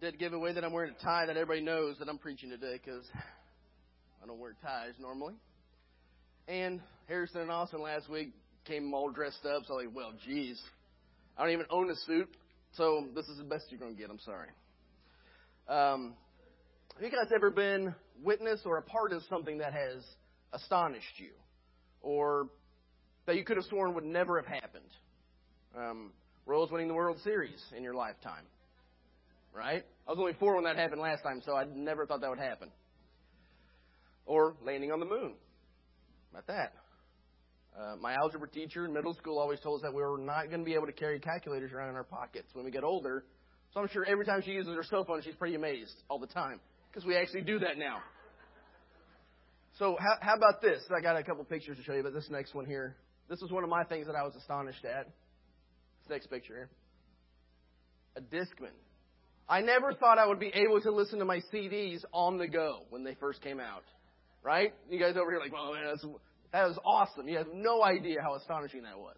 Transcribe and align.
did 0.00 0.18
give 0.18 0.32
away 0.32 0.52
that 0.52 0.64
I'm 0.64 0.72
wearing 0.72 0.94
a 0.98 1.04
tie 1.04 1.26
that 1.26 1.36
everybody 1.36 1.60
knows 1.60 1.98
that 1.98 2.08
I'm 2.08 2.18
preaching 2.18 2.50
today 2.50 2.80
because 2.84 3.04
I 4.22 4.26
don't 4.26 4.38
wear 4.38 4.54
ties 4.62 4.94
normally. 5.00 5.34
And 6.48 6.80
Harrison 7.08 7.42
and 7.42 7.50
Austin 7.50 7.82
last 7.82 8.08
week 8.08 8.32
came 8.64 8.92
all 8.94 9.10
dressed 9.10 9.44
up, 9.44 9.62
so 9.66 9.78
I'm 9.78 9.86
like, 9.86 9.94
well, 9.94 10.12
geez, 10.26 10.60
I 11.36 11.42
don't 11.42 11.52
even 11.52 11.66
own 11.70 11.90
a 11.90 11.96
suit, 12.06 12.28
so 12.76 13.06
this 13.14 13.26
is 13.28 13.38
the 13.38 13.44
best 13.44 13.66
you're 13.70 13.80
going 13.80 13.94
to 13.94 14.00
get. 14.00 14.10
I'm 14.10 14.18
sorry. 14.20 14.48
Um, 15.68 16.14
have 16.94 17.02
you 17.02 17.10
guys 17.10 17.30
ever 17.34 17.50
been 17.50 17.94
witness 18.22 18.60
or 18.64 18.78
a 18.78 18.82
part 18.82 19.12
of 19.12 19.22
something 19.28 19.58
that 19.58 19.72
has 19.72 20.02
astonished 20.52 21.18
you, 21.18 21.30
or 22.00 22.48
that 23.26 23.36
you 23.36 23.44
could 23.44 23.56
have 23.56 23.66
sworn 23.66 23.94
would 23.94 24.04
never 24.04 24.40
have 24.40 24.46
happened? 24.46 24.84
Um, 25.76 26.12
Royals 26.44 26.70
winning 26.70 26.88
the 26.88 26.94
World 26.94 27.18
Series 27.22 27.62
in 27.76 27.82
your 27.82 27.94
lifetime, 27.94 28.44
right? 29.54 29.84
I 30.06 30.10
was 30.10 30.18
only 30.18 30.34
four 30.34 30.54
when 30.54 30.64
that 30.64 30.76
happened 30.76 31.00
last 31.00 31.22
time, 31.22 31.42
so 31.44 31.54
I 31.54 31.64
never 31.64 32.06
thought 32.06 32.20
that 32.20 32.30
would 32.30 32.38
happen. 32.38 32.70
Or 34.26 34.56
landing 34.64 34.92
on 34.92 35.00
the 35.00 35.06
moon. 35.06 35.34
About 36.30 36.46
that. 36.46 36.72
Uh, 37.78 37.96
my 38.00 38.14
algebra 38.14 38.48
teacher 38.48 38.84
in 38.84 38.92
middle 38.92 39.14
school 39.14 39.38
always 39.38 39.60
told 39.60 39.80
us 39.80 39.82
that 39.82 39.94
we 39.94 40.02
were 40.02 40.18
not 40.18 40.48
going 40.48 40.60
to 40.60 40.64
be 40.64 40.74
able 40.74 40.86
to 40.86 40.92
carry 40.92 41.18
calculators 41.18 41.72
around 41.72 41.90
in 41.90 41.96
our 41.96 42.04
pockets 42.04 42.48
when 42.52 42.64
we 42.64 42.70
get 42.70 42.84
older. 42.84 43.24
So 43.72 43.80
I'm 43.80 43.88
sure 43.88 44.04
every 44.04 44.26
time 44.26 44.42
she 44.42 44.52
uses 44.52 44.74
her 44.74 44.82
cell 44.82 45.04
phone, 45.04 45.22
she's 45.22 45.34
pretty 45.34 45.54
amazed 45.54 45.94
all 46.08 46.18
the 46.18 46.26
time 46.26 46.60
because 46.90 47.06
we 47.06 47.16
actually 47.16 47.42
do 47.42 47.58
that 47.60 47.78
now. 47.78 47.98
So 49.78 49.96
how, 49.98 50.16
how 50.20 50.34
about 50.34 50.60
this? 50.60 50.82
I 50.94 51.00
got 51.00 51.16
a 51.16 51.22
couple 51.22 51.44
pictures 51.44 51.78
to 51.78 51.82
show 51.82 51.94
you, 51.94 52.02
but 52.02 52.12
this 52.12 52.28
next 52.30 52.54
one 52.54 52.66
here, 52.66 52.96
this 53.30 53.40
was 53.40 53.50
one 53.50 53.64
of 53.64 53.70
my 53.70 53.84
things 53.84 54.06
that 54.06 54.14
I 54.14 54.22
was 54.22 54.34
astonished 54.36 54.84
at. 54.84 55.06
This 55.06 56.10
next 56.10 56.26
picture 56.26 56.54
here, 56.54 56.70
a 58.16 58.20
Discman. 58.20 58.74
I 59.48 59.60
never 59.60 59.92
thought 59.92 60.18
I 60.18 60.26
would 60.26 60.40
be 60.40 60.52
able 60.54 60.80
to 60.80 60.90
listen 60.90 61.18
to 61.18 61.24
my 61.24 61.40
CDs 61.52 62.04
on 62.12 62.38
the 62.38 62.48
go 62.48 62.80
when 62.90 63.04
they 63.04 63.14
first 63.14 63.42
came 63.42 63.60
out. 63.60 63.84
Right? 64.42 64.72
You 64.90 64.98
guys 64.98 65.14
over 65.16 65.30
here 65.30 65.40
like, 65.40 65.52
well, 65.52 65.72
man, 65.72 65.84
that's, 65.86 66.04
that 66.52 66.66
was 66.66 66.78
awesome. 66.84 67.28
You 67.28 67.38
have 67.38 67.48
no 67.52 67.82
idea 67.82 68.20
how 68.22 68.34
astonishing 68.34 68.82
that 68.82 68.98
was. 68.98 69.16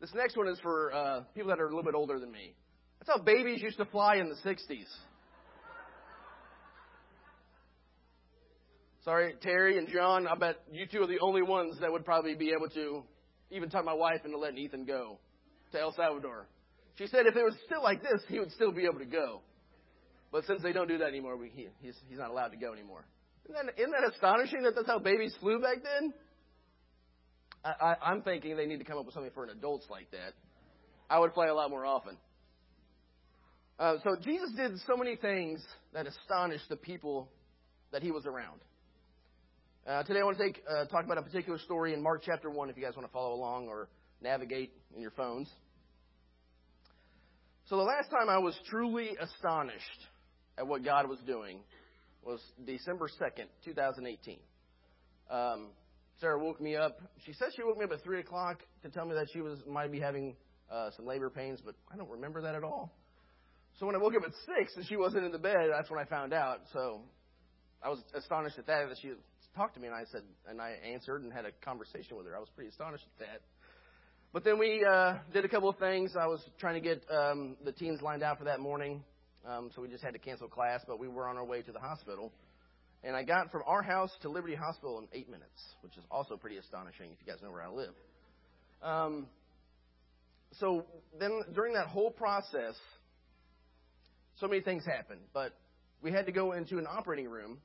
This 0.00 0.10
next 0.14 0.36
one 0.36 0.48
is 0.48 0.58
for 0.60 0.92
uh, 0.92 1.20
people 1.34 1.50
that 1.50 1.60
are 1.60 1.66
a 1.66 1.68
little 1.68 1.82
bit 1.82 1.94
older 1.94 2.18
than 2.18 2.30
me. 2.30 2.54
That's 2.98 3.10
how 3.18 3.22
babies 3.22 3.62
used 3.62 3.78
to 3.78 3.84
fly 3.86 4.16
in 4.16 4.28
the 4.28 4.36
60s. 4.48 4.86
Sorry, 9.04 9.34
Terry 9.40 9.78
and 9.78 9.88
John, 9.88 10.26
I 10.26 10.34
bet 10.34 10.56
you 10.72 10.84
two 10.86 11.00
are 11.02 11.06
the 11.06 11.20
only 11.20 11.42
ones 11.42 11.76
that 11.80 11.92
would 11.92 12.04
probably 12.04 12.34
be 12.34 12.50
able 12.50 12.68
to 12.70 13.04
even 13.52 13.70
talk 13.70 13.84
my 13.84 13.92
wife 13.92 14.22
into 14.24 14.36
letting 14.36 14.58
Ethan 14.58 14.84
go 14.84 15.18
to 15.70 15.80
El 15.80 15.92
Salvador. 15.92 16.48
She 16.96 17.06
said 17.06 17.26
if 17.26 17.36
it 17.36 17.44
was 17.44 17.54
still 17.66 17.82
like 17.82 18.02
this, 18.02 18.22
he 18.28 18.38
would 18.38 18.52
still 18.52 18.72
be 18.72 18.84
able 18.84 18.98
to 18.98 19.06
go. 19.06 19.40
But 20.32 20.44
since 20.46 20.62
they 20.62 20.72
don't 20.72 20.88
do 20.88 20.98
that 20.98 21.08
anymore, 21.08 21.36
we, 21.36 21.50
he, 21.54 21.68
he's, 21.80 21.94
he's 22.08 22.18
not 22.18 22.30
allowed 22.30 22.48
to 22.48 22.56
go 22.56 22.72
anymore. 22.72 23.06
Isn't 23.44 23.66
that, 23.66 23.78
isn't 23.78 23.92
that 23.92 24.12
astonishing 24.12 24.62
that 24.62 24.74
that's 24.74 24.88
how 24.88 24.98
babies 24.98 25.34
flew 25.40 25.60
back 25.60 25.78
then? 25.82 26.12
I, 27.64 27.70
I, 27.80 28.10
I'm 28.10 28.22
thinking 28.22 28.56
they 28.56 28.66
need 28.66 28.78
to 28.78 28.84
come 28.84 28.98
up 28.98 29.06
with 29.06 29.14
something 29.14 29.32
for 29.34 29.44
an 29.44 29.50
adults 29.50 29.86
like 29.90 30.10
that. 30.10 30.34
I 31.08 31.18
would 31.18 31.32
fly 31.32 31.46
a 31.46 31.54
lot 31.54 31.70
more 31.70 31.86
often. 31.86 32.16
Uh, 33.78 33.96
so 34.02 34.16
Jesus 34.22 34.50
did 34.56 34.72
so 34.86 34.96
many 34.96 35.16
things 35.16 35.62
that 35.92 36.06
astonished 36.06 36.68
the 36.68 36.76
people 36.76 37.28
that 37.92 38.02
he 38.02 38.10
was 38.10 38.26
around. 38.26 38.60
Uh, 39.86 40.02
today 40.02 40.20
I 40.20 40.24
want 40.24 40.38
to 40.38 40.44
take, 40.44 40.62
uh, 40.68 40.86
talk 40.86 41.04
about 41.04 41.18
a 41.18 41.22
particular 41.22 41.58
story 41.60 41.94
in 41.94 42.02
Mark 42.02 42.22
chapter 42.24 42.50
1 42.50 42.70
if 42.70 42.76
you 42.76 42.82
guys 42.82 42.96
want 42.96 43.06
to 43.06 43.12
follow 43.12 43.34
along 43.34 43.68
or 43.68 43.88
navigate 44.20 44.72
in 44.94 45.00
your 45.00 45.12
phones. 45.12 45.48
So 47.68 47.76
the 47.76 47.82
last 47.82 48.10
time 48.10 48.28
I 48.28 48.38
was 48.38 48.56
truly 48.70 49.16
astonished 49.20 50.06
at 50.56 50.64
what 50.68 50.84
God 50.84 51.08
was 51.08 51.18
doing 51.26 51.58
was 52.22 52.40
December 52.64 53.08
2nd, 53.08 53.46
2018. 53.64 54.38
Um, 55.28 55.70
Sarah 56.20 56.38
woke 56.38 56.60
me 56.60 56.76
up. 56.76 57.00
She 57.24 57.32
said 57.32 57.48
she 57.56 57.64
woke 57.64 57.76
me 57.76 57.84
up 57.84 57.90
at 57.90 58.04
3 58.04 58.20
o'clock 58.20 58.62
to 58.84 58.88
tell 58.88 59.04
me 59.04 59.14
that 59.14 59.26
she 59.32 59.40
was 59.40 59.58
might 59.68 59.90
be 59.90 59.98
having 59.98 60.36
uh, 60.70 60.90
some 60.96 61.06
labor 61.06 61.28
pains, 61.28 61.60
but 61.64 61.74
I 61.92 61.96
don't 61.96 62.08
remember 62.08 62.40
that 62.42 62.54
at 62.54 62.62
all. 62.62 62.92
So 63.80 63.86
when 63.86 63.96
I 63.96 63.98
woke 63.98 64.14
up 64.14 64.22
at 64.24 64.32
6 64.60 64.76
and 64.76 64.86
she 64.86 64.96
wasn't 64.96 65.24
in 65.24 65.32
the 65.32 65.38
bed, 65.38 65.68
that's 65.72 65.90
when 65.90 65.98
I 65.98 66.04
found 66.04 66.32
out. 66.32 66.60
So 66.72 67.00
I 67.82 67.88
was 67.88 67.98
astonished 68.14 68.58
at 68.60 68.68
that, 68.68 68.88
that 68.88 68.98
she 69.02 69.10
talked 69.56 69.74
to 69.74 69.80
me, 69.80 69.88
and 69.88 69.96
I 69.96 70.04
said, 70.12 70.22
and 70.48 70.60
I 70.60 70.76
answered 70.86 71.24
and 71.24 71.32
had 71.32 71.44
a 71.44 71.50
conversation 71.64 72.16
with 72.16 72.26
her. 72.26 72.36
I 72.36 72.38
was 72.38 72.48
pretty 72.54 72.70
astonished 72.70 73.04
at 73.18 73.26
that. 73.26 73.40
But 74.36 74.44
then 74.44 74.58
we 74.58 74.84
uh, 74.84 75.14
did 75.32 75.46
a 75.46 75.48
couple 75.48 75.70
of 75.70 75.78
things. 75.78 76.14
I 76.14 76.26
was 76.26 76.44
trying 76.60 76.74
to 76.74 76.80
get 76.86 77.02
um, 77.10 77.56
the 77.64 77.72
teens 77.72 78.02
lined 78.02 78.22
out 78.22 78.36
for 78.36 78.44
that 78.44 78.60
morning. 78.60 79.02
Um, 79.48 79.70
so 79.74 79.80
we 79.80 79.88
just 79.88 80.04
had 80.04 80.12
to 80.12 80.18
cancel 80.18 80.46
class, 80.46 80.82
but 80.86 81.00
we 81.00 81.08
were 81.08 81.26
on 81.26 81.38
our 81.38 81.44
way 81.46 81.62
to 81.62 81.72
the 81.72 81.78
hospital. 81.78 82.30
And 83.02 83.16
I 83.16 83.22
got 83.22 83.50
from 83.50 83.62
our 83.66 83.80
house 83.80 84.10
to 84.20 84.28
Liberty 84.28 84.54
Hospital 84.54 84.98
in 84.98 85.08
eight 85.18 85.30
minutes, 85.30 85.58
which 85.80 85.96
is 85.96 86.04
also 86.10 86.36
pretty 86.36 86.58
astonishing 86.58 87.12
if 87.12 87.26
you 87.26 87.32
guys 87.32 87.42
know 87.42 87.50
where 87.50 87.62
I 87.62 87.70
live. 87.70 87.94
Um, 88.82 89.26
so 90.60 90.84
then 91.18 91.40
during 91.54 91.72
that 91.72 91.86
whole 91.86 92.10
process, 92.10 92.74
so 94.38 94.48
many 94.48 94.60
things 94.60 94.84
happened, 94.84 95.22
but 95.32 95.52
we 96.02 96.12
had 96.12 96.26
to 96.26 96.32
go 96.32 96.52
into 96.52 96.76
an 96.76 96.86
operating 96.86 97.30
room. 97.30 97.56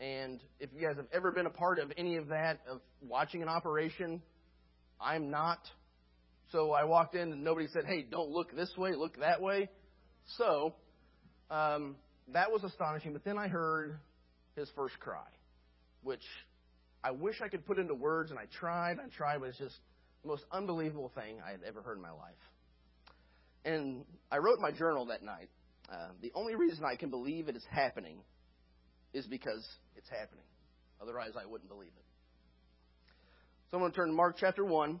And 0.00 0.40
if 0.58 0.70
you 0.74 0.84
guys 0.84 0.96
have 0.96 1.06
ever 1.12 1.30
been 1.30 1.46
a 1.46 1.50
part 1.50 1.78
of 1.78 1.92
any 1.96 2.16
of 2.16 2.26
that, 2.30 2.58
of 2.68 2.80
watching 3.06 3.40
an 3.40 3.48
operation, 3.48 4.20
I'm 5.00 5.30
not. 5.30 5.60
So 6.52 6.72
I 6.72 6.84
walked 6.84 7.14
in 7.14 7.32
and 7.32 7.44
nobody 7.44 7.66
said, 7.68 7.84
hey, 7.86 8.06
don't 8.08 8.30
look 8.30 8.54
this 8.54 8.70
way, 8.76 8.94
look 8.94 9.18
that 9.20 9.40
way. 9.40 9.68
So 10.36 10.74
um, 11.50 11.96
that 12.32 12.50
was 12.50 12.64
astonishing. 12.64 13.12
But 13.12 13.24
then 13.24 13.38
I 13.38 13.48
heard 13.48 13.98
his 14.56 14.68
first 14.74 14.98
cry, 14.98 15.28
which 16.02 16.24
I 17.04 17.10
wish 17.10 17.40
I 17.42 17.48
could 17.48 17.66
put 17.66 17.78
into 17.78 17.94
words, 17.94 18.30
and 18.30 18.38
I 18.38 18.46
tried, 18.58 18.98
I 18.98 19.08
tried, 19.08 19.40
but 19.40 19.50
it's 19.50 19.58
just 19.58 19.76
the 20.22 20.28
most 20.28 20.44
unbelievable 20.50 21.12
thing 21.14 21.36
I 21.46 21.50
had 21.50 21.60
ever 21.66 21.82
heard 21.82 21.96
in 21.96 22.02
my 22.02 22.10
life. 22.10 22.34
And 23.64 24.04
I 24.32 24.38
wrote 24.38 24.58
my 24.60 24.70
journal 24.70 25.06
that 25.06 25.22
night 25.22 25.48
uh, 25.90 26.08
the 26.20 26.30
only 26.34 26.54
reason 26.54 26.84
I 26.84 26.96
can 26.96 27.08
believe 27.08 27.48
it 27.48 27.56
is 27.56 27.64
happening 27.70 28.18
is 29.14 29.26
because 29.26 29.66
it's 29.96 30.08
happening. 30.10 30.44
Otherwise, 31.00 31.30
I 31.40 31.46
wouldn't 31.46 31.70
believe 31.70 31.92
it. 31.96 32.04
So 33.70 33.78
I'm 33.78 33.82
going 33.82 33.92
to 33.92 33.96
turn 33.96 34.08
to 34.08 34.14
Mark 34.14 34.36
chapter 34.38 34.64
1. 34.64 35.00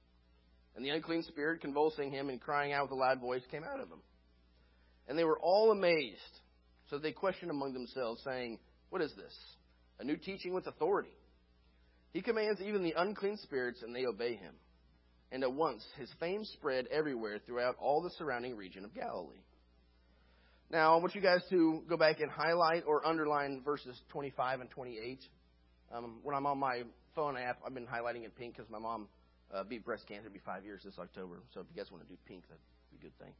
And 0.75 0.85
the 0.85 0.89
unclean 0.89 1.23
spirit, 1.23 1.61
convulsing 1.61 2.11
him 2.11 2.29
and 2.29 2.39
crying 2.39 2.73
out 2.73 2.83
with 2.83 2.91
a 2.91 2.95
loud 2.95 3.19
voice, 3.19 3.41
came 3.51 3.63
out 3.63 3.79
of 3.79 3.89
him. 3.89 4.01
And 5.07 5.17
they 5.17 5.23
were 5.23 5.39
all 5.39 5.71
amazed. 5.71 6.19
So 6.89 6.97
they 6.97 7.11
questioned 7.11 7.51
among 7.51 7.73
themselves, 7.73 8.21
saying, 8.23 8.59
What 8.89 9.01
is 9.01 9.13
this? 9.15 9.33
A 9.99 10.03
new 10.03 10.17
teaching 10.17 10.53
with 10.53 10.67
authority. 10.67 11.13
He 12.13 12.21
commands 12.21 12.61
even 12.61 12.83
the 12.83 12.93
unclean 12.97 13.37
spirits, 13.37 13.81
and 13.81 13.95
they 13.95 14.05
obey 14.05 14.35
him. 14.35 14.53
And 15.31 15.43
at 15.43 15.53
once 15.53 15.85
his 15.97 16.09
fame 16.19 16.43
spread 16.43 16.87
everywhere 16.87 17.39
throughout 17.45 17.77
all 17.79 18.01
the 18.01 18.09
surrounding 18.17 18.57
region 18.57 18.83
of 18.83 18.93
Galilee. 18.93 19.43
Now, 20.69 20.95
I 20.95 21.01
want 21.01 21.15
you 21.15 21.21
guys 21.21 21.41
to 21.49 21.83
go 21.89 21.97
back 21.97 22.19
and 22.19 22.31
highlight 22.31 22.83
or 22.85 23.05
underline 23.05 23.61
verses 23.63 23.99
25 24.09 24.61
and 24.61 24.69
28. 24.69 25.19
Um, 25.93 26.19
when 26.23 26.35
I'm 26.35 26.45
on 26.45 26.59
my 26.59 26.83
phone 27.13 27.37
app, 27.37 27.59
I've 27.65 27.73
been 27.73 27.87
highlighting 27.87 28.23
in 28.23 28.31
pink 28.31 28.55
because 28.55 28.69
my 28.69 28.79
mom 28.79 29.07
uh, 29.53 29.63
beat 29.63 29.85
breast 29.85 30.07
cancer. 30.07 30.27
It'll 30.27 30.33
be 30.33 30.39
five 30.45 30.63
years 30.63 30.81
this 30.83 30.97
October. 30.99 31.41
So 31.53 31.61
if 31.61 31.67
you 31.73 31.81
guys 31.81 31.91
want 31.91 32.03
to 32.03 32.09
do 32.09 32.17
pink, 32.27 32.43
that'd 32.47 32.61
be 32.91 32.97
a 32.97 33.09
good 33.09 33.17
thing. 33.19 33.33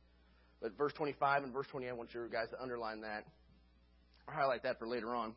But 0.62 0.78
verse 0.78 0.94
25 0.94 1.44
and 1.44 1.54
verse 1.54 1.68
28, 1.72 1.90
I 1.90 1.94
want 1.94 2.13
you 2.13 2.28
guys 2.31 2.50
to 2.52 2.62
underline 2.62 3.02
that 3.02 3.25
or 4.28 4.34
highlight 4.34 4.63
that 4.63 4.78
for 4.80 4.88
later 4.88 5.16
on. 5.16 5.34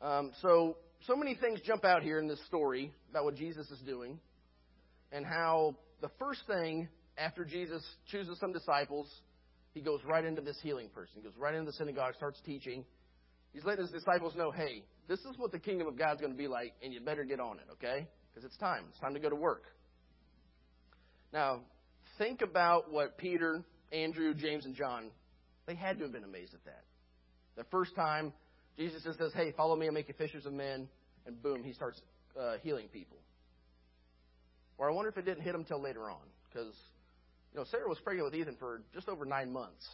Um, 0.00 0.32
so, 0.40 0.78
so 1.06 1.14
many 1.14 1.34
things 1.34 1.60
jump 1.60 1.84
out 1.84 2.02
here 2.02 2.18
in 2.18 2.26
this 2.26 2.40
story 2.46 2.92
about 3.10 3.24
what 3.24 3.36
Jesus 3.36 3.70
is 3.70 3.80
doing 3.80 4.18
and 5.12 5.26
how 5.26 5.76
the 6.00 6.08
first 6.18 6.40
thing 6.46 6.88
after 7.18 7.44
Jesus 7.44 7.82
chooses 8.10 8.38
some 8.38 8.52
disciples, 8.52 9.06
he 9.74 9.80
goes 9.80 10.00
right 10.06 10.24
into 10.24 10.40
this 10.40 10.58
healing 10.62 10.88
person. 10.88 11.16
He 11.16 11.22
goes 11.22 11.36
right 11.36 11.54
into 11.54 11.66
the 11.66 11.76
synagogue, 11.76 12.14
starts 12.16 12.40
teaching. 12.46 12.84
He's 13.52 13.64
letting 13.64 13.84
his 13.84 13.92
disciples 13.92 14.34
know, 14.34 14.50
hey, 14.50 14.84
this 15.08 15.18
is 15.20 15.36
what 15.36 15.52
the 15.52 15.58
kingdom 15.58 15.86
of 15.88 15.98
God's 15.98 16.20
going 16.20 16.32
to 16.32 16.38
be 16.38 16.48
like, 16.48 16.72
and 16.82 16.94
you 16.94 17.00
better 17.00 17.24
get 17.24 17.40
on 17.40 17.58
it, 17.58 17.66
okay? 17.72 18.06
Because 18.40 18.52
it's 18.52 18.60
time. 18.60 18.84
It's 18.90 18.98
time 19.00 19.14
to 19.14 19.20
go 19.20 19.28
to 19.28 19.36
work. 19.36 19.64
Now, 21.32 21.60
think 22.18 22.42
about 22.42 22.92
what 22.92 23.18
Peter, 23.18 23.62
Andrew, 23.92 24.34
James, 24.34 24.64
and 24.64 24.74
John, 24.74 25.10
They 25.66 25.74
had 25.74 25.98
to 25.98 26.04
have 26.04 26.12
been 26.12 26.24
amazed 26.24 26.54
at 26.54 26.64
that. 26.64 26.84
The 27.56 27.64
first 27.64 27.94
time 27.94 28.32
Jesus 28.76 29.02
just 29.04 29.18
says, 29.18 29.32
Hey, 29.34 29.52
follow 29.56 29.76
me, 29.76 29.86
I'll 29.86 29.92
make 29.92 30.08
you 30.08 30.14
fishers 30.16 30.46
of 30.46 30.52
men, 30.52 30.88
and 31.26 31.40
boom, 31.42 31.62
he 31.62 31.72
starts 31.72 32.00
uh, 32.38 32.54
healing 32.62 32.88
people. 32.88 33.18
Or 34.78 34.90
I 34.90 34.94
wonder 34.94 35.10
if 35.10 35.18
it 35.18 35.24
didn't 35.26 35.42
hit 35.42 35.54
him 35.54 35.60
until 35.60 35.80
later 35.80 36.10
on. 36.10 36.22
Because, 36.48 36.74
you 37.52 37.60
know, 37.60 37.66
Sarah 37.70 37.88
was 37.88 37.98
pregnant 38.00 38.32
with 38.32 38.40
Ethan 38.40 38.56
for 38.58 38.80
just 38.94 39.08
over 39.08 39.24
nine 39.24 39.52
months. 39.52 39.86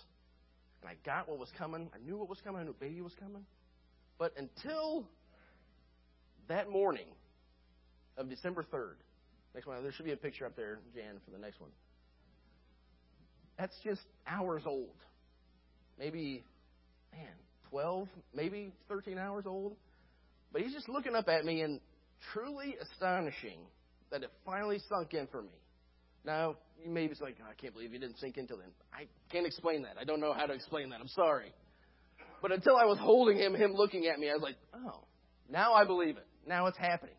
And 0.81 0.91
I 0.91 0.95
got 1.05 1.29
what 1.29 1.39
was 1.39 1.51
coming. 1.59 1.91
I 1.93 1.99
knew 2.07 2.17
what 2.17 2.29
was 2.29 2.41
coming. 2.43 2.61
I 2.61 2.65
knew 2.65 2.75
baby 2.79 3.01
was 3.01 3.15
coming. 3.19 3.45
But 4.19 4.33
until 4.39 5.09
that 6.49 6.71
morning 6.71 7.09
of 8.17 8.29
December 8.29 8.65
3rd, 8.73 8.97
next 9.55 9.67
one, 9.67 9.83
there 9.83 9.93
should 9.93 10.07
be 10.07 10.13
a 10.13 10.17
picture 10.17 10.47
up 10.47 10.57
there, 10.57 10.81
Jan, 10.95 11.21
for 11.25 11.31
the 11.31 11.39
next 11.39 11.61
one. 11.61 11.71
That's 13.59 13.77
just 13.85 14.03
hours 14.27 14.63
old. 14.67 14.95
Maybe, 15.99 16.45
man, 17.13 17.33
12, 17.71 18.09
maybe 18.35 18.73
13 18.89 19.19
hours 19.19 19.45
old. 19.47 19.77
But 20.53 20.63
he's 20.63 20.73
just 20.73 20.89
looking 20.89 21.15
up 21.15 21.29
at 21.29 21.45
me 21.45 21.63
and 21.63 21.81
truly 22.33 22.77
astonishing 22.81 23.59
that 24.11 24.23
it 24.23 24.31
finally 24.45 24.81
sunk 24.89 25.15
in 25.15 25.27
for 25.27 25.43
me. 25.43 25.59
Now, 26.25 26.57
you 26.83 26.91
may 26.91 27.07
be 27.07 27.15
like, 27.21 27.37
oh, 27.41 27.51
I 27.51 27.55
can't 27.55 27.73
believe 27.73 27.93
you 27.93 27.99
didn't 27.99 28.19
sink 28.19 28.37
until 28.37 28.59
then. 28.59 28.69
I 28.93 29.07
can't 29.31 29.47
explain 29.47 29.83
that. 29.83 29.97
I 30.01 30.05
don't 30.05 30.21
know 30.21 30.33
how 30.33 30.47
to 30.47 30.53
explain 30.53 30.91
that. 30.91 31.01
I'm 31.01 31.09
sorry. 31.09 31.53
But 32.43 32.53
until 32.53 32.77
I 32.77 32.85
was 32.85 32.99
holding 32.99 33.39
him, 33.39 33.55
him 33.55 33.73
looking 33.73 34.07
at 34.07 34.19
me, 34.19 34.29
I 34.31 34.35
was 34.35 34.43
like, 34.43 34.57
oh, 34.75 35.05
now 35.51 35.73
I 35.75 35.85
believe 35.85 36.17
it. 36.17 36.27
Now 36.47 36.67
it's 36.67 36.79
happening. 36.79 37.15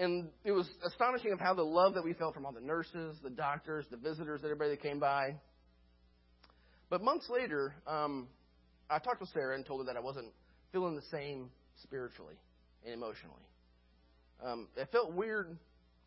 And 0.00 0.30
it 0.44 0.52
was 0.52 0.66
astonishing 0.82 1.30
of 1.30 1.38
how 1.38 1.52
the 1.52 1.62
love 1.62 1.92
that 1.92 2.02
we 2.02 2.14
felt 2.14 2.32
from 2.32 2.46
all 2.46 2.52
the 2.52 2.60
nurses, 2.62 3.18
the 3.22 3.28
doctors, 3.28 3.84
the 3.90 3.98
visitors, 3.98 4.40
everybody 4.42 4.70
that 4.70 4.82
came 4.82 4.98
by. 4.98 5.34
But 6.88 7.02
months 7.02 7.28
later, 7.28 7.74
um, 7.86 8.26
I 8.88 8.98
talked 8.98 9.20
with 9.20 9.28
Sarah 9.34 9.54
and 9.54 9.66
told 9.66 9.82
her 9.82 9.92
that 9.92 9.98
I 9.98 10.00
wasn't 10.00 10.32
feeling 10.72 10.96
the 10.96 11.02
same 11.10 11.50
spiritually 11.82 12.36
and 12.82 12.94
emotionally. 12.94 13.44
Um, 14.42 14.68
it 14.74 14.88
felt 14.90 15.12
weird 15.12 15.58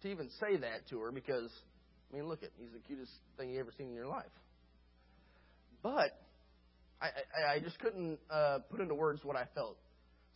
to 0.01 0.07
even 0.07 0.27
say 0.39 0.57
that 0.57 0.87
to 0.89 0.99
her 1.01 1.11
because, 1.11 1.51
I 2.11 2.15
mean, 2.15 2.27
look 2.27 2.41
at 2.41 2.49
he's 2.57 2.71
the 2.71 2.79
cutest 2.79 3.11
thing 3.37 3.51
you 3.51 3.59
ever 3.59 3.71
seen 3.77 3.89
in 3.89 3.93
your 3.93 4.07
life. 4.07 4.25
But 5.83 6.17
I, 6.99 7.09
I, 7.09 7.53
I 7.53 7.59
just 7.59 7.77
couldn't 7.77 8.17
uh, 8.31 8.57
put 8.71 8.79
into 8.79 8.95
words 8.95 9.23
what 9.23 9.35
I 9.35 9.45
felt. 9.53 9.77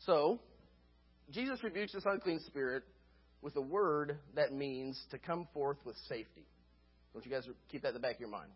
So 0.06 0.40
Jesus 1.32 1.64
rebukes 1.64 1.94
this 1.94 2.04
unclean 2.06 2.40
spirit 2.46 2.84
with 3.42 3.56
a 3.56 3.62
word 3.62 4.18
that 4.36 4.54
means 4.54 5.00
to 5.12 5.18
come 5.18 5.48
forth 5.54 5.78
with 5.86 5.96
safety. 6.10 6.46
Don't 7.14 7.26
you 7.26 7.32
guys 7.32 7.48
keep 7.72 7.84
that 7.84 7.90
in 7.90 7.94
the 7.94 8.00
back 8.00 8.16
of 8.16 8.20
your 8.22 8.30
mind? 8.30 8.52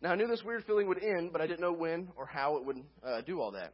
Now, 0.00 0.12
I 0.12 0.14
knew 0.14 0.28
this 0.28 0.42
weird 0.44 0.64
feeling 0.64 0.86
would 0.88 1.02
end, 1.02 1.32
but 1.32 1.40
I 1.40 1.46
didn't 1.46 1.60
know 1.60 1.72
when 1.72 2.08
or 2.16 2.24
how 2.26 2.56
it 2.56 2.64
would 2.64 2.82
uh, 3.04 3.20
do 3.22 3.40
all 3.40 3.50
that. 3.52 3.72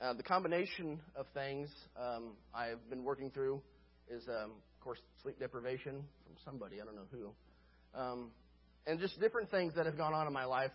Uh, 0.00 0.12
the 0.12 0.22
combination 0.22 1.00
of 1.16 1.26
things 1.34 1.70
um, 2.00 2.32
I've 2.54 2.88
been 2.90 3.02
working 3.02 3.30
through 3.30 3.60
is, 4.08 4.22
um, 4.28 4.52
of 4.52 4.80
course, 4.84 4.98
sleep 5.22 5.38
deprivation 5.40 6.04
from 6.24 6.36
somebody, 6.44 6.80
I 6.80 6.84
don't 6.84 6.94
know 6.94 7.08
who, 7.10 7.98
um, 7.98 8.30
and 8.86 9.00
just 9.00 9.18
different 9.18 9.50
things 9.50 9.74
that 9.74 9.86
have 9.86 9.96
gone 9.96 10.14
on 10.14 10.26
in 10.26 10.32
my 10.32 10.44
life 10.44 10.70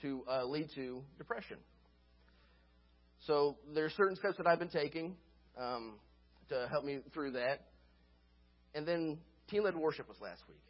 to 0.00 0.22
uh, 0.30 0.44
lead 0.44 0.68
to 0.76 1.02
depression. 1.18 1.58
So 3.26 3.56
there 3.74 3.84
are 3.84 3.90
certain 3.90 4.16
steps 4.16 4.36
that 4.38 4.46
I've 4.46 4.58
been 4.58 4.68
taking 4.68 5.16
um, 5.60 5.94
to 6.52 6.68
help 6.70 6.84
me 6.84 7.00
through 7.12 7.32
that. 7.32 7.66
And 8.74 8.86
then 8.86 9.18
team 9.48 9.64
led 9.64 9.76
worship 9.76 10.08
was 10.08 10.16
last 10.20 10.42
week. 10.48 10.62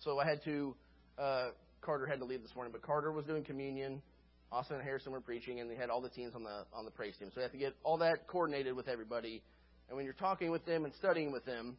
So 0.00 0.18
I 0.18 0.26
had 0.26 0.42
to, 0.44 0.74
uh, 1.18 1.48
Carter 1.80 2.06
had 2.06 2.18
to 2.18 2.24
leave 2.24 2.42
this 2.42 2.54
morning, 2.54 2.72
but 2.72 2.82
Carter 2.82 3.12
was 3.12 3.24
doing 3.24 3.44
communion. 3.44 4.02
Austin 4.50 4.76
and 4.76 4.84
Harrison 4.84 5.12
were 5.12 5.20
preaching, 5.20 5.60
and 5.60 5.70
they 5.70 5.76
had 5.76 5.88
all 5.88 6.02
the 6.02 6.10
teams 6.10 6.34
on 6.34 6.42
the 6.42 6.64
on 6.74 6.84
the 6.84 6.90
praise 6.90 7.14
team. 7.18 7.30
So 7.32 7.40
you 7.40 7.42
have 7.42 7.52
to 7.52 7.58
get 7.58 7.74
all 7.84 7.98
that 7.98 8.26
coordinated 8.26 8.76
with 8.76 8.86
everybody. 8.86 9.42
And 9.88 9.96
when 9.96 10.04
you're 10.04 10.14
talking 10.14 10.50
with 10.50 10.64
them 10.66 10.84
and 10.84 10.92
studying 10.94 11.32
with 11.32 11.44
them, 11.46 11.76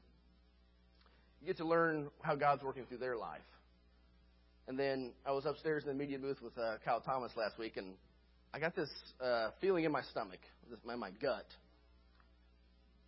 you 1.40 1.48
get 1.48 1.58
to 1.58 1.68
learn 1.68 2.10
how 2.22 2.36
God's 2.36 2.64
working 2.64 2.86
through 2.86 2.98
their 2.98 3.18
life. 3.18 3.42
And 4.68 4.80
then 4.80 5.12
I 5.26 5.32
was 5.34 5.46
upstairs 5.46 5.84
in 5.84 5.90
the 5.90 5.96
media 5.96 6.18
booth 6.18 6.42
with 6.42 6.58
uh, 6.58 6.78
Kyle 6.86 7.02
Thomas 7.02 7.32
last 7.36 7.60
week, 7.60 7.78
and 7.78 7.94
I 8.54 8.60
got 8.60 8.76
this 8.76 8.90
uh, 9.22 9.50
feeling 9.60 9.84
in 9.84 9.92
my 9.92 10.02
stomach, 10.04 10.40
in 10.90 11.00
my 11.00 11.12
gut, 11.22 11.46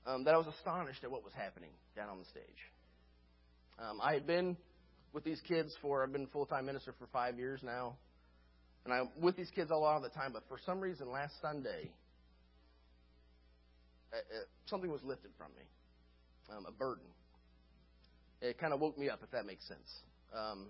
um, 0.05 0.23
that 0.23 0.33
I 0.33 0.37
was 0.37 0.47
astonished 0.47 1.03
at 1.03 1.11
what 1.11 1.23
was 1.23 1.33
happening 1.33 1.71
down 1.95 2.09
on 2.09 2.19
the 2.19 2.25
stage. 2.25 2.43
Um, 3.79 3.99
I 4.01 4.13
had 4.13 4.25
been 4.27 4.55
with 5.13 5.23
these 5.23 5.41
kids 5.47 5.73
for, 5.81 6.03
I've 6.03 6.11
been 6.11 6.27
full 6.27 6.45
time 6.45 6.65
minister 6.65 6.93
for 6.99 7.07
five 7.07 7.37
years 7.37 7.61
now. 7.63 7.95
And 8.85 8.93
I'm 8.93 9.09
with 9.19 9.35
these 9.35 9.49
kids 9.55 9.71
a 9.71 9.75
lot 9.75 9.97
of 9.97 10.03
the 10.03 10.09
time, 10.09 10.31
but 10.31 10.43
for 10.47 10.59
some 10.63 10.79
reason 10.79 11.11
last 11.11 11.33
Sunday, 11.41 11.91
uh, 14.13 14.17
uh, 14.17 14.43
something 14.67 14.91
was 14.91 15.01
lifted 15.03 15.31
from 15.37 15.47
me, 15.57 16.55
um, 16.55 16.65
a 16.67 16.71
burden. 16.71 17.05
It 18.41 18.59
kind 18.59 18.73
of 18.73 18.79
woke 18.79 18.97
me 18.97 19.09
up, 19.09 19.21
if 19.23 19.31
that 19.31 19.47
makes 19.47 19.67
sense. 19.67 19.91
Um, 20.37 20.67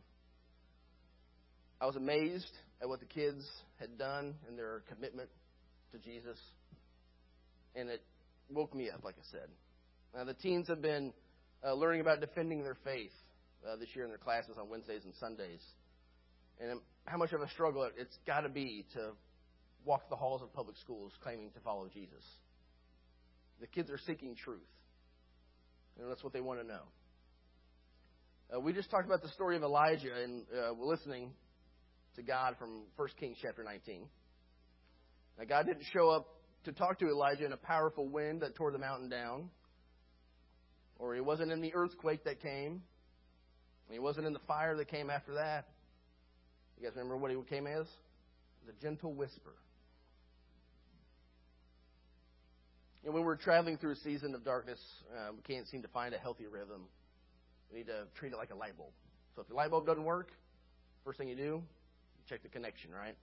I 1.81 1.85
was 1.85 1.97
amazed 1.97 2.51
at 2.81 2.87
what 2.87 3.01
the 3.01 3.05
kids 3.05 3.45
had 3.81 3.97
done 3.97 4.35
and 4.47 4.57
their 4.57 4.83
commitment 4.87 5.29
to 5.91 5.99
Jesus, 5.99 6.39
and 7.75 7.89
it 7.89 8.01
woke 8.49 8.73
me 8.73 8.89
up, 8.89 9.03
like 9.03 9.15
I 9.17 9.25
said. 9.31 9.49
Now, 10.15 10.23
the 10.23 10.33
teens 10.33 10.67
have 10.67 10.81
been 10.81 11.13
uh, 11.65 11.73
learning 11.73 12.01
about 12.01 12.21
defending 12.21 12.63
their 12.63 12.77
faith 12.83 13.11
uh, 13.67 13.75
this 13.75 13.89
year 13.93 14.05
in 14.05 14.11
their 14.11 14.19
classes 14.19 14.57
on 14.59 14.69
Wednesdays 14.69 15.03
and 15.03 15.13
Sundays. 15.19 15.61
And 16.59 16.79
how 17.05 17.17
much 17.17 17.33
of 17.33 17.41
a 17.41 17.49
struggle 17.49 17.89
it's 17.97 18.17
got 18.25 18.41
to 18.41 18.49
be 18.49 18.85
to 18.93 19.11
walk 19.83 20.09
the 20.09 20.15
halls 20.15 20.41
of 20.41 20.53
public 20.53 20.77
schools 20.77 21.11
claiming 21.21 21.51
to 21.51 21.59
follow 21.59 21.87
Jesus. 21.93 22.23
The 23.61 23.67
kids 23.67 23.89
are 23.89 23.99
seeking 24.05 24.35
truth, 24.35 24.59
and 25.99 26.09
that's 26.09 26.23
what 26.23 26.33
they 26.33 26.41
want 26.41 26.59
to 26.61 26.67
know. 26.67 26.81
Uh, 28.53 28.59
we 28.59 28.73
just 28.73 28.91
talked 28.91 29.05
about 29.05 29.21
the 29.21 29.29
story 29.29 29.55
of 29.55 29.63
Elijah, 29.63 30.13
and 30.23 30.43
uh, 30.53 30.71
listening 30.73 31.31
to 32.15 32.21
God 32.21 32.55
from 32.59 32.83
1 32.95 33.09
Kings 33.19 33.37
chapter 33.41 33.63
19. 33.63 34.05
Now, 35.37 35.45
God 35.45 35.65
didn't 35.65 35.85
show 35.93 36.09
up 36.09 36.27
to 36.65 36.71
talk 36.71 36.99
to 36.99 37.07
Elijah 37.07 37.45
in 37.45 37.53
a 37.53 37.57
powerful 37.57 38.07
wind 38.07 38.41
that 38.41 38.55
tore 38.55 38.71
the 38.71 38.77
mountain 38.77 39.09
down, 39.09 39.49
or 40.99 41.15
he 41.15 41.21
wasn't 41.21 41.51
in 41.51 41.61
the 41.61 41.73
earthquake 41.73 42.23
that 42.25 42.41
came, 42.41 42.81
he 43.89 43.99
wasn't 43.99 44.25
in 44.25 44.33
the 44.33 44.39
fire 44.47 44.75
that 44.77 44.87
came 44.87 45.09
after 45.09 45.35
that. 45.35 45.67
You 46.77 46.83
guys 46.83 46.93
remember 46.95 47.17
what 47.17 47.31
he 47.31 47.37
came 47.49 47.67
as? 47.67 47.85
A 48.67 48.81
gentle 48.81 49.13
whisper. 49.13 49.53
And 53.05 53.13
when 53.13 53.23
we're 53.23 53.35
traveling 53.35 53.77
through 53.77 53.91
a 53.91 53.97
season 53.97 54.33
of 54.33 54.43
darkness, 54.43 54.79
uh, 55.15 55.31
we 55.35 55.41
can't 55.43 55.67
seem 55.67 55.83
to 55.83 55.87
find 55.89 56.15
a 56.15 56.17
healthy 56.17 56.47
rhythm. 56.47 56.81
We 57.71 57.79
need 57.79 57.87
to 57.87 58.07
treat 58.17 58.33
it 58.33 58.37
like 58.37 58.49
a 58.49 58.55
light 58.55 58.75
bulb. 58.75 58.89
So 59.35 59.41
if 59.41 59.47
the 59.47 59.53
light 59.53 59.69
bulb 59.69 59.85
doesn't 59.85 60.03
work, 60.03 60.31
first 61.03 61.19
thing 61.19 61.27
you 61.27 61.35
do, 61.35 61.43
you 61.43 62.23
check 62.27 62.41
the 62.41 62.49
connection, 62.49 62.89
right? 62.91 63.15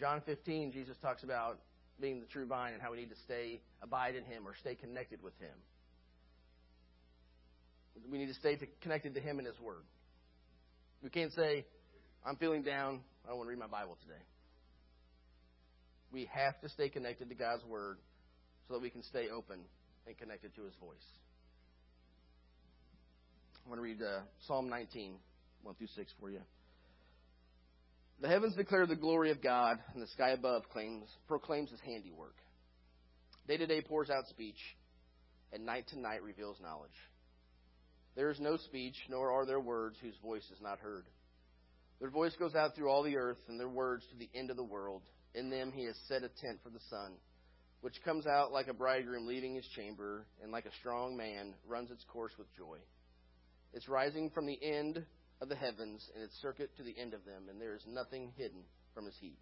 John 0.00 0.22
15, 0.24 0.72
Jesus 0.72 0.96
talks 1.02 1.22
about 1.22 1.58
being 2.00 2.20
the 2.20 2.26
true 2.26 2.46
vine 2.46 2.72
and 2.72 2.82
how 2.82 2.90
we 2.90 2.98
need 2.98 3.10
to 3.10 3.20
stay, 3.24 3.60
abide 3.82 4.14
in 4.14 4.24
Him 4.24 4.46
or 4.46 4.54
stay 4.60 4.74
connected 4.74 5.22
with 5.22 5.38
Him. 5.40 5.56
We 8.10 8.18
need 8.18 8.28
to 8.28 8.34
stay 8.34 8.58
connected 8.82 9.14
to 9.14 9.20
Him 9.20 9.38
and 9.38 9.46
His 9.46 9.58
Word. 9.60 9.84
We 11.02 11.10
can't 11.10 11.32
say, 11.32 11.64
I'm 12.24 12.36
feeling 12.36 12.62
down. 12.62 13.00
I 13.24 13.28
don't 13.28 13.38
want 13.38 13.46
to 13.46 13.50
read 13.50 13.58
my 13.58 13.66
Bible 13.66 13.96
today. 14.02 14.20
We 16.12 16.28
have 16.32 16.60
to 16.60 16.68
stay 16.68 16.88
connected 16.88 17.28
to 17.28 17.34
God's 17.34 17.64
Word 17.64 17.98
so 18.68 18.74
that 18.74 18.82
we 18.82 18.90
can 18.90 19.02
stay 19.02 19.28
open 19.28 19.60
and 20.06 20.18
connected 20.18 20.54
to 20.56 20.64
His 20.64 20.74
voice. 20.80 20.96
I 23.64 23.68
want 23.68 23.78
to 23.78 23.82
read 23.82 24.02
uh, 24.02 24.20
Psalm 24.46 24.68
19, 24.68 25.14
1 25.62 25.74
through 25.74 25.88
6 25.96 26.12
for 26.20 26.30
you. 26.30 26.40
The 28.20 28.28
heavens 28.28 28.54
declare 28.56 28.86
the 28.86 28.96
glory 28.96 29.30
of 29.30 29.42
God, 29.42 29.78
and 29.92 30.02
the 30.02 30.06
sky 30.08 30.30
above 30.30 30.62
claims, 30.70 31.06
proclaims 31.28 31.70
his 31.70 31.80
handiwork. 31.80 32.36
Day 33.46 33.58
to 33.58 33.66
day 33.66 33.82
pours 33.82 34.08
out 34.08 34.26
speech, 34.28 34.58
and 35.52 35.66
night 35.66 35.86
to 35.88 36.00
night 36.00 36.22
reveals 36.22 36.56
knowledge. 36.62 36.96
There 38.14 38.30
is 38.30 38.40
no 38.40 38.56
speech, 38.56 38.96
nor 39.10 39.30
are 39.30 39.44
there 39.44 39.60
words 39.60 39.98
whose 40.00 40.16
voice 40.22 40.44
is 40.50 40.62
not 40.62 40.78
heard. 40.78 41.04
Their 42.00 42.08
voice 42.08 42.34
goes 42.38 42.54
out 42.54 42.74
through 42.74 42.88
all 42.88 43.02
the 43.02 43.18
earth, 43.18 43.38
and 43.48 43.60
their 43.60 43.68
words 43.68 44.06
to 44.10 44.16
the 44.16 44.30
end 44.34 44.50
of 44.50 44.56
the 44.56 44.64
world. 44.64 45.02
In 45.34 45.50
them 45.50 45.70
he 45.70 45.84
has 45.84 45.96
set 46.08 46.22
a 46.22 46.28
tent 46.28 46.60
for 46.62 46.70
the 46.70 46.80
sun, 46.88 47.12
which 47.82 48.02
comes 48.02 48.26
out 48.26 48.50
like 48.50 48.68
a 48.68 48.74
bridegroom 48.74 49.26
leaving 49.26 49.54
his 49.54 49.66
chamber, 49.76 50.26
and 50.42 50.50
like 50.50 50.64
a 50.64 50.74
strong 50.80 51.18
man 51.18 51.54
runs 51.68 51.90
its 51.90 52.04
course 52.04 52.32
with 52.38 52.48
joy. 52.56 52.78
It's 53.74 53.88
rising 53.90 54.30
from 54.30 54.46
the 54.46 54.58
end 54.62 55.04
of 55.40 55.48
the 55.48 55.56
heavens 55.56 56.08
and 56.14 56.24
its 56.24 56.34
circuit 56.40 56.70
to 56.76 56.82
the 56.82 56.94
end 56.98 57.14
of 57.14 57.24
them, 57.24 57.48
and 57.50 57.60
there 57.60 57.74
is 57.74 57.82
nothing 57.86 58.32
hidden 58.36 58.60
from 58.94 59.04
his 59.04 59.14
heat. 59.20 59.38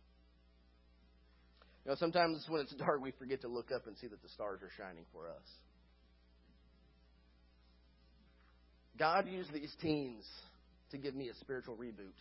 You 1.84 1.90
know, 1.90 1.96
sometimes 1.96 2.44
when 2.48 2.62
it's 2.62 2.74
dark, 2.74 3.02
we 3.02 3.12
forget 3.12 3.42
to 3.42 3.48
look 3.48 3.70
up 3.74 3.86
and 3.86 3.96
see 3.98 4.06
that 4.06 4.22
the 4.22 4.28
stars 4.30 4.60
are 4.62 4.70
shining 4.76 5.04
for 5.12 5.28
us. 5.28 5.46
God 8.98 9.28
used 9.28 9.52
these 9.52 9.74
teens 9.82 10.24
to 10.90 10.98
give 10.98 11.14
me 11.14 11.28
a 11.28 11.34
spiritual 11.34 11.76
reboot. 11.76 12.14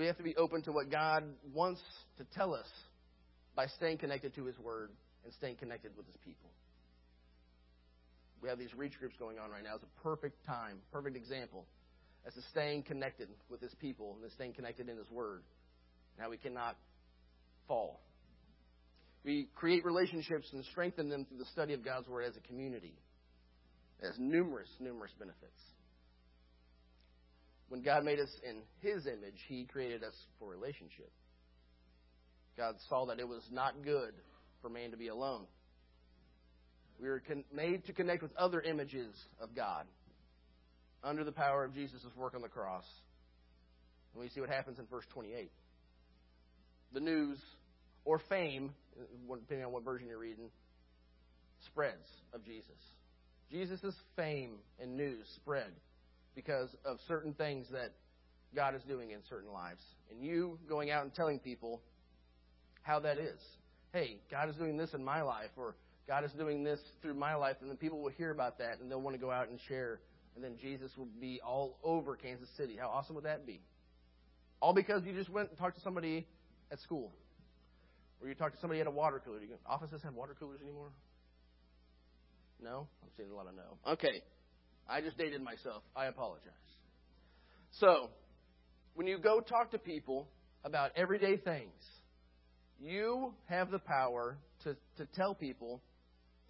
we 0.00 0.06
have 0.06 0.16
to 0.16 0.22
be 0.22 0.36
open 0.36 0.62
to 0.62 0.72
what 0.72 0.90
God 0.90 1.24
wants 1.52 1.82
to 2.16 2.24
tell 2.34 2.54
us 2.54 2.66
by 3.54 3.66
staying 3.66 3.98
connected 3.98 4.34
to 4.34 4.46
His 4.46 4.58
Word 4.58 4.90
and 5.24 5.32
staying 5.34 5.56
connected 5.56 5.92
with 5.94 6.06
His 6.06 6.16
people. 6.24 6.48
We 8.42 8.48
have 8.48 8.58
these 8.58 8.74
reach 8.74 8.98
groups 8.98 9.16
going 9.18 9.38
on 9.38 9.50
right 9.50 9.62
now. 9.62 9.74
It's 9.74 9.84
a 9.84 10.02
perfect 10.02 10.44
time, 10.46 10.78
perfect 10.92 11.16
example 11.16 11.66
as 12.26 12.34
to 12.34 12.42
staying 12.50 12.82
connected 12.82 13.28
with 13.48 13.60
His 13.60 13.74
people 13.80 14.16
and 14.22 14.30
staying 14.32 14.54
connected 14.54 14.88
in 14.88 14.96
His 14.96 15.10
Word. 15.10 15.42
Now 16.18 16.30
we 16.30 16.36
cannot 16.36 16.76
fall. 17.66 18.00
We 19.24 19.48
create 19.54 19.84
relationships 19.84 20.48
and 20.52 20.64
strengthen 20.66 21.08
them 21.08 21.26
through 21.26 21.38
the 21.38 21.46
study 21.46 21.74
of 21.74 21.84
God's 21.84 22.08
Word 22.08 22.24
as 22.24 22.36
a 22.36 22.40
community. 22.40 22.94
It 24.02 24.06
has 24.06 24.14
numerous, 24.18 24.68
numerous 24.80 25.12
benefits. 25.18 25.60
When 27.68 27.82
God 27.82 28.04
made 28.04 28.18
us 28.18 28.30
in 28.42 28.62
His 28.80 29.06
image, 29.06 29.38
He 29.46 29.64
created 29.64 30.02
us 30.02 30.14
for 30.38 30.48
relationship. 30.48 31.10
God 32.56 32.74
saw 32.88 33.06
that 33.06 33.20
it 33.20 33.28
was 33.28 33.42
not 33.50 33.82
good 33.84 34.12
for 34.60 34.68
man 34.68 34.90
to 34.90 34.96
be 34.96 35.08
alone. 35.08 35.44
We 37.00 37.08
were 37.08 37.20
con- 37.20 37.44
made 37.54 37.86
to 37.86 37.92
connect 37.92 38.22
with 38.22 38.36
other 38.36 38.60
images 38.60 39.14
of 39.40 39.54
God 39.54 39.86
under 41.02 41.24
the 41.24 41.32
power 41.32 41.64
of 41.64 41.74
Jesus' 41.74 42.04
work 42.16 42.34
on 42.34 42.42
the 42.42 42.48
cross. 42.48 42.84
And 44.12 44.22
we 44.22 44.28
see 44.28 44.40
what 44.40 44.50
happens 44.50 44.78
in 44.78 44.86
verse 44.86 45.04
28. 45.12 45.50
The 46.92 47.00
news 47.00 47.38
or 48.04 48.20
fame, 48.28 48.72
uh, 49.00 49.34
depending 49.36 49.64
on 49.64 49.72
what 49.72 49.84
version 49.84 50.08
you're 50.08 50.18
reading, 50.18 50.50
spreads 51.66 52.06
of 52.34 52.44
Jesus. 52.44 52.66
Jesus' 53.50 53.94
fame 54.16 54.56
and 54.78 54.96
news 54.96 55.26
spread 55.36 55.72
because 56.34 56.68
of 56.84 56.98
certain 57.08 57.34
things 57.34 57.66
that 57.72 57.92
God 58.54 58.74
is 58.74 58.82
doing 58.82 59.10
in 59.10 59.20
certain 59.28 59.52
lives. 59.52 59.82
And 60.10 60.22
you 60.24 60.58
going 60.68 60.90
out 60.90 61.04
and 61.04 61.14
telling 61.14 61.38
people 61.38 61.80
how 62.82 63.00
that 63.00 63.18
is. 63.18 63.40
Hey, 63.92 64.18
God 64.30 64.48
is 64.48 64.56
doing 64.56 64.76
this 64.76 64.94
in 64.94 65.04
my 65.04 65.22
life, 65.22 65.50
or 65.56 65.74
God 66.10 66.24
is 66.24 66.32
doing 66.32 66.64
this 66.64 66.80
through 67.02 67.14
my 67.14 67.36
life, 67.36 67.54
and 67.60 67.70
then 67.70 67.76
people 67.76 68.02
will 68.02 68.10
hear 68.10 68.32
about 68.32 68.58
that 68.58 68.80
and 68.80 68.90
they'll 68.90 69.00
want 69.00 69.14
to 69.14 69.20
go 69.20 69.30
out 69.30 69.48
and 69.48 69.60
share. 69.68 70.00
And 70.34 70.42
then 70.42 70.56
Jesus 70.60 70.90
will 70.96 71.06
be 71.20 71.40
all 71.40 71.78
over 71.84 72.16
Kansas 72.16 72.48
City. 72.56 72.76
How 72.80 72.88
awesome 72.88 73.14
would 73.14 73.26
that 73.26 73.46
be? 73.46 73.60
All 74.58 74.74
because 74.74 75.04
you 75.04 75.12
just 75.12 75.30
went 75.30 75.50
and 75.50 75.56
talked 75.58 75.76
to 75.76 75.82
somebody 75.82 76.26
at 76.72 76.80
school. 76.80 77.12
Or 78.20 78.26
you 78.26 78.34
talked 78.34 78.56
to 78.56 78.60
somebody 78.60 78.80
at 78.80 78.88
a 78.88 78.90
water 78.90 79.22
cooler. 79.24 79.38
Do 79.38 79.46
offices 79.64 80.02
have 80.02 80.14
water 80.14 80.34
coolers 80.36 80.60
anymore? 80.60 80.88
No? 82.60 82.88
I'm 83.04 83.08
seeing 83.16 83.30
a 83.30 83.34
lot 83.36 83.46
of 83.46 83.54
no. 83.54 83.92
Okay. 83.92 84.20
I 84.88 85.02
just 85.02 85.16
dated 85.16 85.40
myself. 85.42 85.84
I 85.94 86.06
apologize. 86.06 86.50
So, 87.78 88.10
when 88.94 89.06
you 89.06 89.16
go 89.16 89.38
talk 89.38 89.70
to 89.70 89.78
people 89.78 90.26
about 90.64 90.90
everyday 90.96 91.36
things, 91.36 91.70
you 92.80 93.32
have 93.48 93.70
the 93.70 93.78
power 93.78 94.38
to, 94.64 94.74
to 94.96 95.06
tell 95.14 95.36
people 95.36 95.80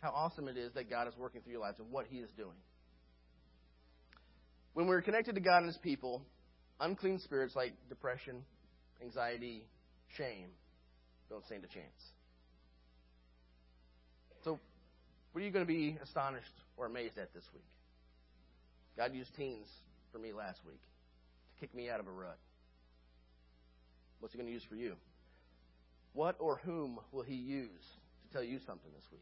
how 0.00 0.10
awesome 0.10 0.48
it 0.48 0.56
is 0.56 0.72
that 0.74 0.88
God 0.88 1.08
is 1.08 1.14
working 1.16 1.42
through 1.42 1.52
your 1.52 1.60
lives 1.60 1.78
and 1.78 1.90
what 1.90 2.06
He 2.08 2.18
is 2.18 2.30
doing. 2.36 2.56
When 4.72 4.86
we're 4.86 5.02
connected 5.02 5.34
to 5.34 5.40
God 5.40 5.58
and 5.58 5.66
His 5.66 5.78
people, 5.78 6.22
unclean 6.80 7.18
spirits 7.18 7.54
like 7.54 7.74
depression, 7.88 8.42
anxiety, 9.02 9.64
shame 10.16 10.48
don't 11.28 11.44
stand 11.46 11.64
a 11.64 11.68
chance. 11.68 11.86
So, 14.42 14.58
what 15.32 15.40
are 15.40 15.44
you 15.44 15.52
going 15.52 15.64
to 15.64 15.72
be 15.72 15.96
astonished 16.02 16.52
or 16.76 16.86
amazed 16.86 17.18
at 17.18 17.32
this 17.32 17.44
week? 17.54 17.64
God 18.96 19.14
used 19.14 19.34
teens 19.36 19.68
for 20.12 20.18
me 20.18 20.32
last 20.32 20.58
week 20.66 20.80
to 20.80 21.60
kick 21.60 21.74
me 21.74 21.88
out 21.88 22.00
of 22.00 22.08
a 22.08 22.10
rut. 22.10 22.38
What's 24.18 24.34
He 24.34 24.38
going 24.38 24.48
to 24.48 24.52
use 24.52 24.64
for 24.68 24.74
you? 24.74 24.96
What 26.12 26.34
or 26.40 26.60
whom 26.64 26.98
will 27.12 27.22
He 27.22 27.34
use 27.34 27.84
to 28.26 28.32
tell 28.32 28.42
you 28.42 28.58
something 28.66 28.90
this 28.92 29.06
week? 29.12 29.20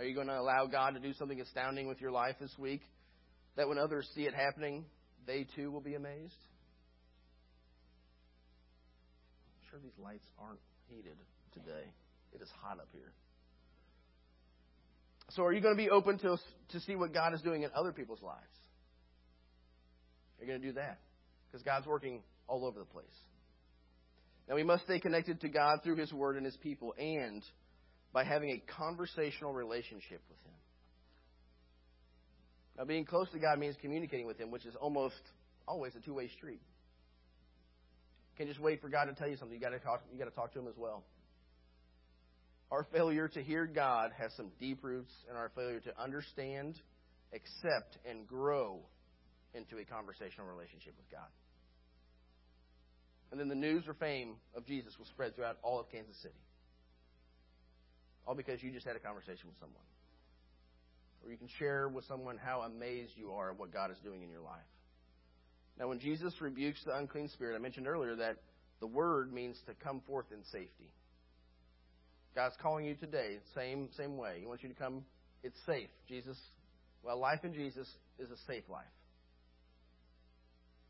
Are 0.00 0.04
you 0.04 0.14
going 0.14 0.28
to 0.28 0.40
allow 0.40 0.64
God 0.64 0.94
to 0.94 0.98
do 0.98 1.12
something 1.12 1.38
astounding 1.42 1.86
with 1.86 2.00
your 2.00 2.10
life 2.10 2.36
this 2.40 2.56
week 2.58 2.80
that 3.56 3.68
when 3.68 3.76
others 3.76 4.08
see 4.14 4.22
it 4.22 4.32
happening, 4.32 4.86
they 5.26 5.46
too 5.54 5.70
will 5.70 5.82
be 5.82 5.94
amazed? 5.94 6.32
I'm 9.52 9.70
sure 9.70 9.78
these 9.82 10.02
lights 10.02 10.24
aren't 10.38 10.60
heated 10.88 11.18
today. 11.52 11.84
It 12.32 12.40
is 12.40 12.48
hot 12.62 12.78
up 12.78 12.88
here. 12.92 13.12
So, 15.32 15.44
are 15.44 15.52
you 15.52 15.60
going 15.60 15.76
to 15.76 15.82
be 15.82 15.90
open 15.90 16.16
to, 16.20 16.38
to 16.70 16.80
see 16.80 16.96
what 16.96 17.12
God 17.12 17.34
is 17.34 17.42
doing 17.42 17.64
in 17.64 17.70
other 17.76 17.92
people's 17.92 18.22
lives? 18.22 18.40
You're 20.38 20.48
going 20.48 20.62
to 20.62 20.66
do 20.66 20.72
that 20.72 20.98
because 21.46 21.62
God's 21.62 21.86
working 21.86 22.22
all 22.48 22.64
over 22.64 22.78
the 22.78 22.86
place. 22.86 23.04
Now, 24.48 24.54
we 24.54 24.62
must 24.62 24.84
stay 24.84 24.98
connected 24.98 25.42
to 25.42 25.50
God 25.50 25.80
through 25.84 25.96
His 25.96 26.10
Word 26.10 26.36
and 26.36 26.46
His 26.46 26.56
people 26.56 26.94
and 26.98 27.42
by 28.12 28.24
having 28.24 28.50
a 28.50 28.72
conversational 28.72 29.52
relationship 29.52 30.20
with 30.28 30.38
Him. 30.44 30.58
Now, 32.76 32.84
being 32.84 33.04
close 33.04 33.28
to 33.30 33.38
God 33.38 33.58
means 33.58 33.76
communicating 33.80 34.26
with 34.26 34.38
Him, 34.38 34.50
which 34.50 34.64
is 34.64 34.74
almost 34.74 35.20
always 35.68 35.94
a 35.94 36.00
two 36.00 36.14
way 36.14 36.28
street. 36.28 36.60
You 38.32 38.36
can't 38.38 38.48
just 38.48 38.60
wait 38.60 38.80
for 38.80 38.88
God 38.88 39.04
to 39.04 39.14
tell 39.14 39.28
you 39.28 39.36
something. 39.36 39.54
You 39.54 39.60
got 39.60 39.70
to 39.70 39.78
talk. 39.78 40.02
You 40.12 40.18
got 40.18 40.30
to 40.30 40.34
talk 40.34 40.52
to 40.54 40.58
Him 40.58 40.68
as 40.68 40.76
well. 40.76 41.04
Our 42.70 42.86
failure 42.92 43.28
to 43.28 43.42
hear 43.42 43.66
God 43.66 44.12
has 44.16 44.32
some 44.36 44.50
deep 44.60 44.82
roots 44.82 45.12
in 45.28 45.36
our 45.36 45.50
failure 45.56 45.80
to 45.80 46.00
understand, 46.00 46.80
accept, 47.34 47.98
and 48.08 48.26
grow 48.26 48.78
into 49.54 49.78
a 49.78 49.84
conversational 49.84 50.46
relationship 50.46 50.94
with 50.96 51.10
God. 51.10 51.26
And 53.32 53.40
then 53.40 53.48
the 53.48 53.56
news 53.56 53.84
or 53.86 53.94
fame 53.94 54.36
of 54.56 54.66
Jesus 54.66 54.96
will 54.98 55.06
spread 55.06 55.34
throughout 55.34 55.58
all 55.62 55.80
of 55.80 55.90
Kansas 55.90 56.16
City. 56.22 56.34
All 58.26 58.34
because 58.34 58.62
you 58.62 58.70
just 58.70 58.86
had 58.86 58.96
a 58.96 59.00
conversation 59.00 59.46
with 59.46 59.58
someone. 59.58 59.82
Or 61.24 61.30
you 61.30 61.36
can 61.36 61.48
share 61.58 61.88
with 61.88 62.04
someone 62.06 62.38
how 62.38 62.60
amazed 62.62 63.12
you 63.16 63.32
are 63.32 63.50
at 63.50 63.58
what 63.58 63.72
God 63.72 63.90
is 63.90 63.98
doing 64.02 64.22
in 64.22 64.30
your 64.30 64.40
life. 64.40 64.68
Now, 65.78 65.88
when 65.88 65.98
Jesus 65.98 66.34
rebukes 66.40 66.82
the 66.84 66.96
unclean 66.96 67.28
spirit, 67.28 67.56
I 67.56 67.58
mentioned 67.58 67.86
earlier 67.86 68.16
that 68.16 68.36
the 68.80 68.86
word 68.86 69.32
means 69.32 69.56
to 69.66 69.74
come 69.74 70.00
forth 70.06 70.26
in 70.32 70.44
safety. 70.44 70.90
God's 72.34 72.54
calling 72.62 72.84
you 72.84 72.94
today, 72.94 73.38
same 73.54 73.88
same 73.96 74.16
way. 74.16 74.36
He 74.40 74.46
wants 74.46 74.62
you 74.62 74.68
to 74.68 74.74
come. 74.74 75.04
It's 75.42 75.58
safe. 75.66 75.88
Jesus, 76.08 76.36
well, 77.02 77.18
life 77.18 77.44
in 77.44 77.54
Jesus 77.54 77.88
is 78.18 78.30
a 78.30 78.36
safe 78.46 78.64
life. 78.68 78.84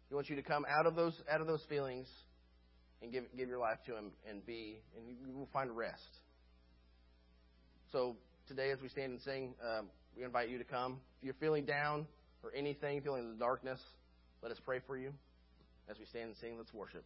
He 0.08 0.14
wants 0.14 0.28
you 0.28 0.36
to 0.36 0.42
come 0.42 0.66
out 0.68 0.86
of 0.86 0.96
those 0.96 1.14
out 1.30 1.40
of 1.40 1.46
those 1.46 1.62
feelings 1.68 2.08
and 3.00 3.12
give 3.12 3.24
give 3.36 3.48
your 3.48 3.58
life 3.58 3.78
to 3.86 3.96
Him 3.96 4.10
and 4.28 4.44
be 4.44 4.80
and 4.96 5.06
you 5.08 5.34
will 5.34 5.48
find 5.52 5.74
rest. 5.76 6.18
So 7.92 8.14
today, 8.46 8.70
as 8.70 8.80
we 8.80 8.88
stand 8.88 9.12
and 9.12 9.20
sing, 9.20 9.54
um, 9.66 9.86
we 10.16 10.22
invite 10.22 10.48
you 10.48 10.58
to 10.58 10.64
come. 10.64 11.00
If 11.18 11.24
you're 11.24 11.34
feeling 11.34 11.64
down 11.64 12.06
or 12.44 12.52
anything, 12.54 13.00
feeling 13.00 13.28
the 13.28 13.38
darkness, 13.38 13.80
let 14.42 14.52
us 14.52 14.58
pray 14.64 14.78
for 14.86 14.96
you. 14.96 15.12
As 15.90 15.98
we 15.98 16.04
stand 16.04 16.28
and 16.28 16.36
sing, 16.36 16.56
let's 16.56 16.72
worship. 16.72 17.04